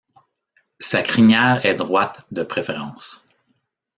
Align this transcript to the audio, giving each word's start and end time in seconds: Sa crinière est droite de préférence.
Sa 0.79 1.03
crinière 1.03 1.63
est 1.67 1.75
droite 1.75 2.25
de 2.31 2.41
préférence. 2.41 3.27